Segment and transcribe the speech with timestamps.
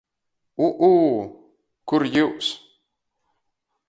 [0.67, 0.87] U-ū—
[1.93, 2.47] kur jius?